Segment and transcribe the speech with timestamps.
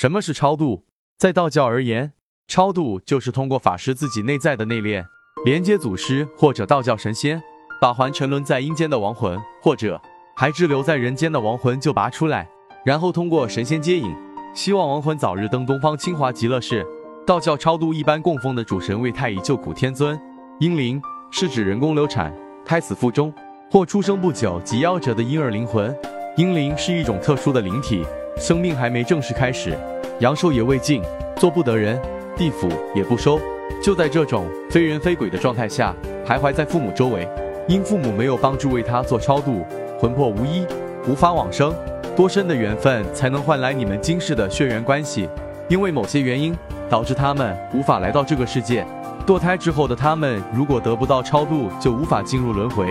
[0.00, 0.84] 什么是超度？
[1.18, 2.12] 在道教而言，
[2.46, 5.04] 超度就是通过法师自己内在的内敛，
[5.44, 7.42] 连接祖师或者道教神仙，
[7.80, 10.00] 把还沉沦在阴间的亡魂，或者
[10.36, 12.48] 还滞留在人间的亡魂就拔出来，
[12.84, 14.14] 然后通过神仙接引，
[14.54, 16.86] 希望亡魂早日登东方清华极乐世。
[17.26, 20.16] 道教超度一般供奉的主神为太乙救苦天尊，
[20.60, 21.02] 婴灵
[21.32, 22.32] 是指人工流产、
[22.64, 23.34] 胎死腹中
[23.68, 25.92] 或出生不久即夭折的婴儿灵魂。
[26.36, 28.06] 婴灵是一种特殊的灵体，
[28.38, 29.76] 生命还没正式开始，
[30.20, 31.02] 阳寿也未尽，
[31.36, 32.00] 做不得人，
[32.36, 33.40] 地府也不收。
[33.82, 35.94] 就在这种非人非鬼的状态下，
[36.26, 37.28] 徘徊在父母周围，
[37.66, 39.64] 因父母没有帮助为他做超度，
[39.98, 40.66] 魂魄无依，
[41.06, 41.74] 无法往生。
[42.16, 45.28] 多深的缘分才能换来你们今世的血缘关系？
[45.68, 46.56] 因为某些原因。
[46.90, 48.82] 导致他们无法来到这个世界。
[49.26, 52.86] 堕胎之后的他们，如果得不到超度，就无法进入轮回，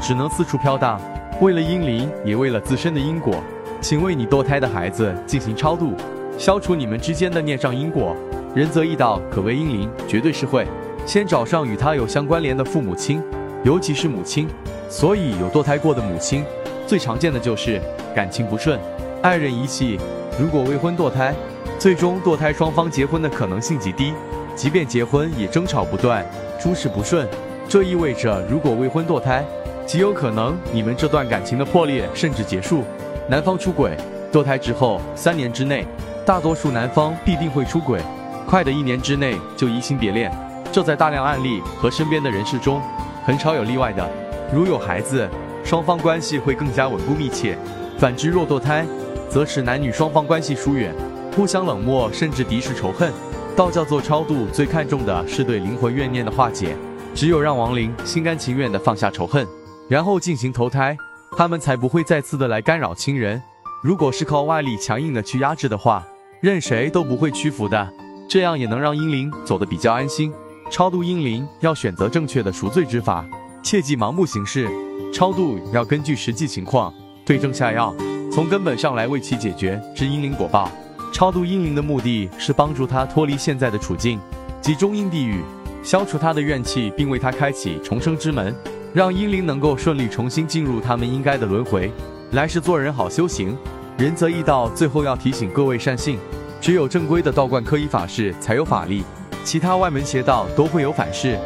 [0.00, 1.00] 只能四处飘荡。
[1.40, 3.34] 为了阴灵，也为了自身的因果，
[3.80, 5.94] 请为你堕胎的孩子进行超度，
[6.36, 8.14] 消除你们之间的孽障因果。
[8.54, 10.66] 仁泽义道，可为英灵，绝对是会
[11.06, 13.22] 先找上与他有相关联的父母亲，
[13.64, 14.46] 尤其是母亲。
[14.90, 16.44] 所以有堕胎过的母亲，
[16.86, 17.80] 最常见的就是
[18.14, 18.78] 感情不顺，
[19.22, 19.98] 爱人遗弃。
[20.38, 21.34] 如果未婚堕胎，
[21.78, 24.12] 最终堕胎双方结婚的可能性极低，
[24.54, 26.26] 即便结婚也争吵不断，
[26.60, 27.26] 诸事不顺。
[27.66, 29.42] 这意味着，如果未婚堕胎，
[29.86, 32.82] 极有可能你们这段感情的破裂甚至结束。
[33.30, 33.96] 男方出轨，
[34.32, 35.86] 堕胎之后三年之内，
[36.26, 38.00] 大多数男方必定会出轨，
[38.44, 40.32] 快的一年之内就移情别恋。
[40.72, 42.82] 这在大量案例和身边的人士中，
[43.24, 44.04] 很少有例外的。
[44.52, 45.28] 如有孩子，
[45.62, 47.54] 双方关系会更加稳固密切；
[48.00, 48.84] 反之，若堕胎，
[49.28, 50.92] 则使男女双方关系疏远。
[51.36, 53.12] 互相冷漠，甚至敌视仇恨。
[53.54, 56.74] 道教做超度最看重的是对灵魂怨念的化解，
[57.14, 59.46] 只有让亡灵心甘情愿地放下仇恨，
[59.86, 60.96] 然后进行投胎，
[61.40, 63.42] 他们才不会再次的来干扰亲人。
[63.82, 66.06] 如果是靠外力强硬的去压制的话，
[66.42, 67.90] 任谁都不会屈服的。
[68.28, 70.30] 这样也能让阴灵走得比较安心。
[70.70, 73.24] 超度阴灵要选择正确的赎罪之法，
[73.62, 74.68] 切忌盲目行事。
[75.14, 76.92] 超度要根据实际情况
[77.24, 77.94] 对症下药，
[78.30, 80.70] 从根本上来为其解决之阴灵果报。
[81.10, 84.20] 超度阴灵的目的是帮助他脱离现在的处境，
[84.60, 85.40] 即中阴地狱，
[85.82, 88.54] 消除他的怨气，并为他开启重生之门，
[88.92, 91.92] 让英灵能够顺利重新进入他们应该的轮回，
[92.32, 93.56] 来世做人好修行。
[93.96, 96.18] 仁则义道，最后要提醒各位善信，
[96.60, 99.04] 只有正规的道观科仪法事才有法力，
[99.44, 101.38] 其他外门邪道都会有反噬。